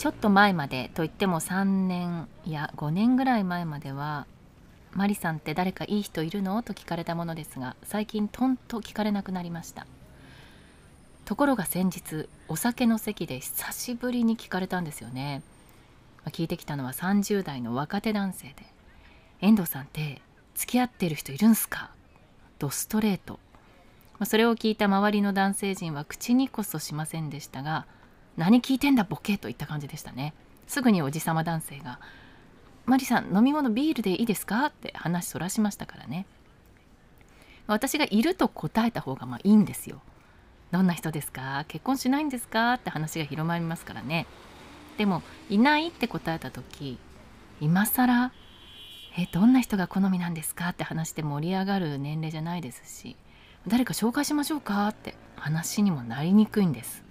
[0.00, 4.26] ちょっと前までといっても3年いや5年ぐらい前までは
[4.96, 9.86] 「マリさんって誰かいい人いるの?」と聞かれたものですが最近とんと聞かれなくなりました
[11.26, 15.42] ところが先日お酒の席で久しぶりに聞かれたんですよね
[16.28, 18.54] 聞いてきたのは30代の若手男性で
[19.42, 20.22] 「遠藤さんって
[20.54, 21.90] 付き合ってる人いるんすか?」
[22.58, 23.38] ドストレート
[24.24, 27.84] それを聞いた周りの男性陣は口にこそしませんでしたが
[28.40, 30.32] 何聞いてんだボケといった感じでしたね。
[30.66, 32.00] すぐにおじさま男性が
[32.86, 36.24] 「マリさん飲み物ビールでいいですか?」って話そらしましたからね。
[37.66, 40.00] 私がいると答えた方がまあいいんですよ。
[40.70, 41.66] どんな人ですか？
[41.68, 44.26] 結婚しないんですかって話が広まりますからね。
[44.96, 46.98] でもいないって答えた時
[47.60, 48.32] 今更
[49.18, 53.16] えどんな人が好みなんですかって話で盛り上がる年齢じゃないですし
[53.68, 57.04] 誰か紹介しましょうかって話にもなりにくいんです。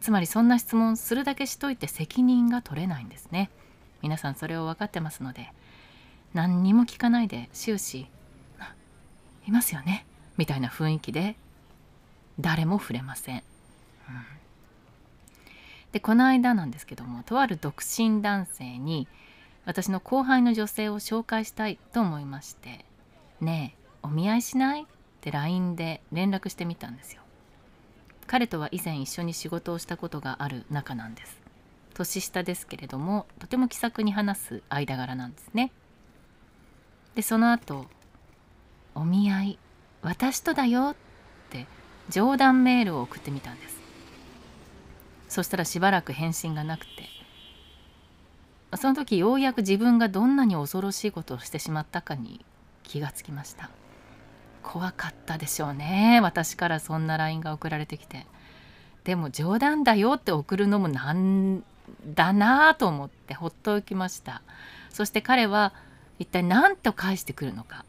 [0.00, 3.50] つまりそんな質問するだけしといて責任が取れないんですね。
[4.02, 5.52] 皆さんそれを分かってますので
[6.32, 8.06] 何にも聞かないで終始
[9.46, 10.06] 「いますよね」
[10.38, 11.36] みたいな雰囲気で
[12.38, 13.42] 誰も触れません、うん、
[15.92, 19.06] でこの間なんですけどもとある独身男性に
[19.66, 22.84] 私の後輩の女性を紹介したいと思いまして
[23.40, 24.86] 「ねえお見合いしない?」っ
[25.20, 27.20] て LINE で連絡してみたんですよ。
[28.30, 31.40] 彼とは以前一緒に仕事をしたことがある仲なんです。
[31.94, 35.72] 年下ですけれどもとても気さくに話す間柄なんですね。
[37.16, 37.86] でその後
[38.94, 39.58] お見合い
[40.02, 40.96] 私とだよ」っ
[41.50, 41.66] て
[42.08, 43.80] 冗談メールを送ってみたんです。
[45.28, 47.08] そしたらしばらく返信がなくて
[48.76, 52.44] その時ようやく自分がどんなに恐ろしいことをしてしまったかに
[52.84, 53.70] 気がつきました。
[54.62, 56.20] 怖かったでしょうね。
[56.22, 58.26] 私からそんな LINE が送られてきて。
[59.04, 61.64] でも冗談だよって送るのもなん
[62.06, 64.42] だなと思ってほっときました。
[64.90, 65.72] そして彼は
[66.18, 67.84] 一体何と返してくるのか。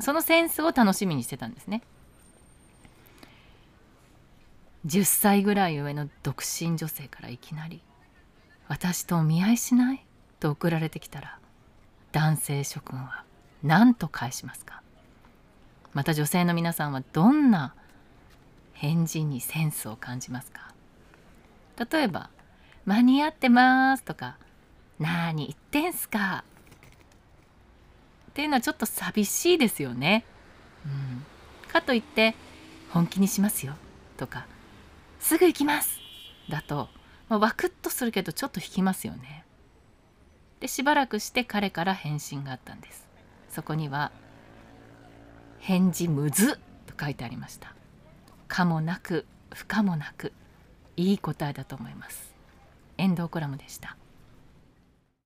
[0.00, 1.82] そのセンスを楽しみにしてたんですね。
[4.86, 7.82] 10歳ぐらい上の独身女性からいきなり
[8.68, 10.04] 「私とお見合いしない?」
[10.40, 11.38] と送られてきたら
[12.12, 13.24] 男性諸君は
[13.62, 14.82] 何と返しますか？
[15.94, 17.74] また女性の皆さんはどんな
[18.74, 20.72] 返事にセンスを感じますか？
[21.90, 22.30] 例えば
[22.86, 24.36] 「間に合ってます」とか
[24.98, 26.44] 「何言ってんすか」
[28.30, 30.24] っていうのはちょっと寂しいですよね。
[30.84, 31.24] うん、
[31.72, 32.36] かといって
[32.90, 33.74] 「本気にしますよ」
[34.16, 34.46] とか
[35.18, 35.98] 「すぐ行きます」
[36.48, 36.88] だと、
[37.28, 39.44] まあ、ワクッとするけどちょっと引きますよね。
[40.60, 43.06] でしばらくして彼から返信があったんです。
[43.50, 44.12] そこには
[45.60, 47.74] 返事むずと書いてありました。
[48.48, 50.32] かもなく不可もなく
[50.96, 52.34] いい答えだと思います。
[52.96, 53.96] 遠藤コラムでした。